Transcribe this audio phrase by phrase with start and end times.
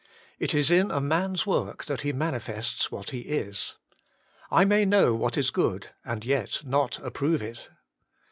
[0.39, 3.77] It is in a man's work that he manifests what he is.
[4.49, 7.69] I may know what is good, and yet not approve it.